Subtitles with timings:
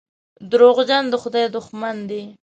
[0.51, 2.23] دروغجن د خدای دښمن دی.